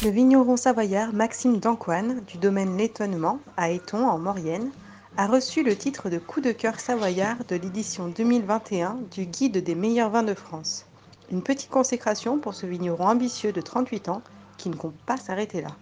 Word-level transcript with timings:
Le 0.00 0.10
vigneron 0.10 0.56
savoyard 0.56 1.12
Maxime 1.12 1.58
Dancoine, 1.58 2.20
du 2.28 2.38
domaine 2.38 2.76
L'Étonnement, 2.76 3.40
à 3.56 3.70
Éton, 3.70 4.06
en 4.06 4.16
Maurienne, 4.16 4.70
a 5.16 5.26
reçu 5.26 5.64
le 5.64 5.74
titre 5.74 6.08
de 6.08 6.18
coup 6.18 6.40
de 6.40 6.52
cœur 6.52 6.78
savoyard 6.78 7.38
de 7.48 7.56
l'édition 7.56 8.06
2021 8.06 8.96
du 9.10 9.24
Guide 9.24 9.58
des 9.58 9.74
meilleurs 9.74 10.10
vins 10.10 10.22
de 10.22 10.34
France. 10.34 10.86
Une 11.32 11.42
petite 11.42 11.70
consécration 11.70 12.38
pour 12.38 12.54
ce 12.54 12.64
vigneron 12.64 13.08
ambitieux 13.08 13.50
de 13.50 13.60
38 13.60 14.08
ans 14.08 14.22
qui 14.56 14.68
ne 14.68 14.76
compte 14.76 14.94
pas 15.04 15.16
s'arrêter 15.16 15.62
là. 15.62 15.74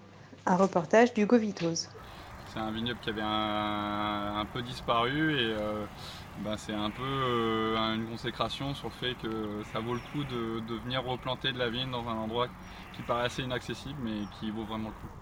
Un 0.46 0.56
reportage 0.56 1.12
d'Hugo 1.12 1.36
Vitoz. 1.36 1.90
C'est 2.56 2.62
un 2.62 2.70
vignoble 2.70 2.98
qui 3.00 3.10
avait 3.10 3.20
un, 3.20 4.46
peu 4.50 4.62
disparu 4.62 5.34
et 5.34 5.52
euh, 5.52 5.84
bah, 6.38 6.56
c'est 6.56 6.72
un 6.72 6.88
peu 6.88 7.02
euh, 7.02 7.94
une 7.94 8.06
consécration 8.06 8.72
sur 8.72 8.88
le 8.88 8.94
fait 8.94 9.14
que 9.16 9.62
ça 9.74 9.80
vaut 9.80 9.92
le 9.92 10.00
coup 10.10 10.24
de, 10.24 10.74
venir 10.82 11.04
replanter 11.04 11.52
de 11.52 11.58
la 11.58 11.68
vigne 11.68 11.90
dans 11.90 12.08
un 12.08 12.14
endroit 12.14 12.48
qui 12.94 13.02
paraît 13.02 13.26
assez 13.26 13.42
inaccessible 13.42 13.98
mais 14.02 14.22
qui 14.40 14.50
vaut 14.50 14.64
vraiment 14.64 14.88
le 14.88 14.94
coup. 14.94 15.14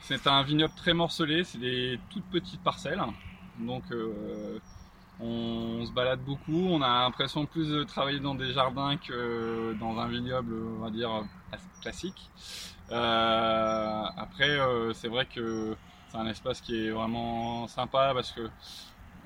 C'est 0.00 0.26
un 0.26 0.42
vignoble 0.42 0.72
très 0.74 0.94
morcelé, 0.94 1.44
c'est 1.44 1.58
des 1.58 2.00
toutes 2.08 2.24
petites 2.30 2.62
parcelles. 2.62 3.02
Donc 3.58 3.82
euh, 3.92 4.58
on, 5.20 5.84
se 5.84 5.92
balade 5.92 6.20
beaucoup, 6.20 6.66
on 6.70 6.80
a 6.80 7.02
l'impression 7.02 7.44
plus 7.44 7.68
de 7.68 7.84
travailler 7.84 8.20
dans 8.20 8.34
des 8.34 8.54
jardins 8.54 8.96
que 8.96 9.76
dans 9.78 9.98
un 9.98 10.08
vignoble, 10.08 10.54
on 10.78 10.82
va 10.82 10.88
dire, 10.88 11.10
classique. 11.82 12.30
Après, 12.88 14.58
c'est 14.94 15.08
vrai 15.08 15.26
que 15.26 15.76
c'est 16.10 16.18
un 16.18 16.26
espace 16.26 16.60
qui 16.60 16.86
est 16.86 16.90
vraiment 16.90 17.66
sympa 17.68 18.12
parce 18.14 18.32
que 18.32 18.48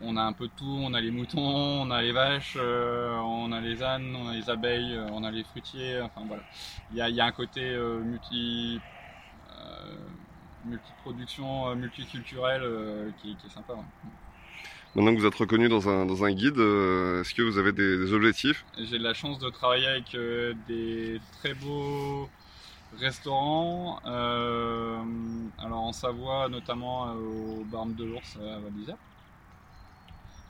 on 0.03 0.17
a 0.17 0.23
un 0.23 0.33
peu 0.33 0.47
de 0.47 0.53
tout, 0.57 0.79
on 0.83 0.93
a 0.93 1.01
les 1.01 1.11
moutons, 1.11 1.41
on 1.41 1.91
a 1.91 2.03
les 2.03 2.13
vaches, 2.13 2.59
on 2.59 3.53
a 3.53 3.61
les 3.61 3.83
ânes, 3.83 4.15
on 4.17 4.29
a 4.29 4.35
les 4.35 4.51
abeilles, 4.51 4.99
on 5.13 5.23
a 5.25 5.31
les 5.31 5.45
fruitiers, 5.45 6.01
enfin 6.01 6.23
voilà. 6.27 6.43
Il 6.93 6.99
y 6.99 7.21
a, 7.21 7.25
un 7.25 7.33
côté 7.33 7.77
multi, 8.03 8.81
multiproduction, 10.65 11.75
multiculturelle 11.77 13.13
qui, 13.23 13.31
est 13.33 13.51
sympa. 13.51 13.75
Maintenant 14.95 15.13
que 15.13 15.21
vous 15.21 15.27
êtes 15.27 15.35
reconnu 15.35 15.69
dans 15.69 15.89
un, 15.89 16.07
dans 16.07 16.25
un 16.25 16.33
guide, 16.33 16.59
euh, 16.59 17.21
est-ce 17.21 17.35
que 17.35 17.43
vous 17.43 17.59
avez 17.59 17.73
des, 17.73 17.99
des 17.99 18.13
objectifs? 18.13 18.65
J'ai 18.79 18.99
la 18.99 19.13
chance 19.13 19.41
de 19.41 19.51
travailler 19.51 19.89
avec 19.89 20.15
euh, 20.15 20.55
des 20.69 21.21
très 21.41 21.53
beaux 21.55 22.29
restaurants. 23.01 23.99
Euh, 25.85 25.89
en 25.89 25.93
Savoie, 25.93 26.49
notamment 26.49 27.13
au 27.13 27.65
Barme 27.65 27.95
de 27.95 28.05
l'Ours 28.05 28.37
à 28.37 28.59
Val 28.59 28.73
d'Isère. 28.73 28.97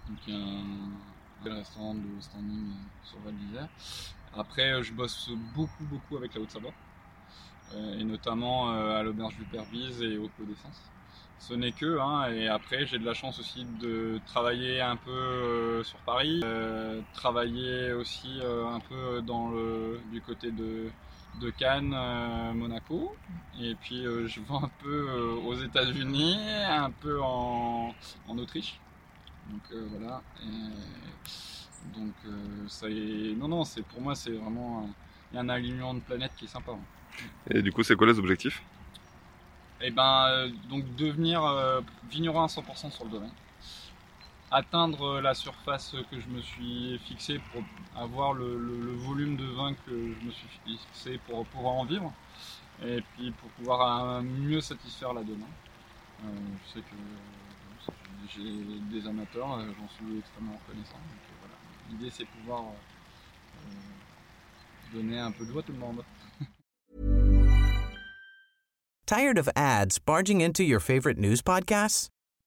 Donc 0.09 0.37
un 1.47 1.55
restaurant 1.55 1.95
de 1.95 2.21
standing 2.21 2.73
sur 3.05 3.19
Val 3.21 3.35
d'Isère. 3.35 3.69
Après, 4.37 4.83
je 4.83 4.93
bosse 4.93 5.31
beaucoup, 5.55 5.85
beaucoup 5.85 6.17
avec 6.17 6.35
la 6.35 6.41
Haute-Savoie. 6.41 6.73
et 7.99 8.05
notamment 8.05 8.71
à 8.71 9.03
l'Auberge 9.03 9.37
du 9.37 9.45
Pervise 9.45 10.03
et 10.03 10.19
au 10.19 10.29
Clos 10.29 10.47
d'Essence 10.47 10.91
ce 11.49 11.55
n'est 11.55 11.73
que. 11.73 11.99
Hein, 11.99 12.33
et 12.33 12.49
après, 12.49 12.87
j'ai 12.87 12.99
de 12.99 13.05
la 13.05 13.15
chance 13.15 13.39
aussi 13.39 13.67
de 13.81 14.21
travailler 14.27 14.81
un 14.81 14.97
peu 14.97 15.11
euh, 15.11 15.85
sur 15.85 15.99
Paris, 16.01 16.41
euh, 16.45 17.01
travailler 17.13 17.93
aussi 17.93 18.41
euh, 18.41 18.67
un 18.67 18.81
peu 18.81 19.23
dans 19.23 19.51
le, 19.51 20.01
du 20.11 20.21
côté 20.21 20.51
de, 20.51 20.91
de 21.41 21.51
Cannes, 21.51 21.97
Monaco. 22.55 23.15
Et 23.61 23.75
puis, 23.75 24.03
je 24.03 24.41
vais 24.41 24.55
un 24.55 24.71
peu 24.83 25.11
aux 25.45 25.55
États-Unis, 25.55 26.39
un 26.69 26.91
peu 26.91 27.21
en, 27.21 27.95
en 28.29 28.39
Autriche. 28.39 28.81
Donc 29.51 29.63
voilà. 29.91 30.23
Et, 30.43 31.99
donc 31.99 32.15
ça 32.69 32.89
est. 32.89 33.35
Non, 33.37 33.49
non, 33.49 33.65
c'est 33.65 33.83
pour 33.83 34.01
moi, 34.01 34.15
c'est 34.15 34.33
vraiment. 34.33 34.89
A 35.35 35.41
un 35.41 35.49
alignement 35.49 35.95
de 35.95 36.01
planète 36.01 36.33
qui 36.37 36.45
est 36.45 36.49
sympa. 36.49 36.73
Hein. 36.73 37.25
Et 37.51 37.63
du 37.63 37.73
coup, 37.73 37.83
c'est 37.83 37.97
quoi 37.97 38.07
les 38.07 38.19
objectifs? 38.19 38.63
Et 39.81 39.89
eh 39.89 39.91
ben 39.91 40.27
euh, 40.29 40.49
donc 40.71 40.95
devenir 40.95 41.45
euh, 41.45 41.81
vigneron 42.11 42.43
à 42.43 42.47
100% 42.47 42.91
sur 42.91 43.05
le 43.05 43.11
domaine. 43.11 43.33
Atteindre 44.57 45.21
la 45.21 45.35
surface 45.35 45.97
que 46.09 46.21
je 46.21 46.29
me 46.29 46.41
suis 46.41 46.97
fixé 47.09 47.41
pour 47.51 47.63
avoir 48.01 48.35
le, 48.35 48.95
volume 48.99 49.37
de 49.37 49.47
vin 49.47 49.75
que 49.75 49.91
je 49.91 50.27
me 50.27 50.31
suis 50.31 50.49
fixé 50.65 51.19
pour 51.27 51.45
pouvoir 51.47 51.75
en 51.75 51.85
vivre 51.85 52.13
et 52.81 53.01
puis 53.01 53.33
pour 53.33 53.51
pouvoir 53.51 54.05
euh, 54.05 54.23
mieux 54.23 54.61
satisfaire 54.61 55.13
la 55.13 55.25
demande. 55.25 55.49
je 56.23 56.73
sais 56.73 56.81
que 56.81 57.93
j'ai 58.33 59.01
des 59.01 59.09
amateurs, 59.09 59.59
j'en 59.59 59.89
suis 59.89 60.19
extrêmement 60.21 60.57
reconnaissant. 60.65 61.01
L'idée 61.91 62.11
c'est 62.11 62.25
pouvoir 62.25 62.63
donner 64.95 65.19
un 65.19 65.33
peu 65.33 65.45
de 65.45 65.59
à 65.59 65.63
tout 65.63 65.73
le 65.73 65.79
monde. 65.79 66.05
Tired 69.07 69.37
of 69.37 69.49
ads 69.57 69.99
barging 69.99 70.41
into 70.41 70.63
your 70.63 70.81
favorite 70.81 71.19
news 71.19 71.43
podcasts? 71.43 72.14